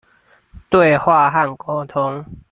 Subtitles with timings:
[0.67, 2.25] 對話和溝通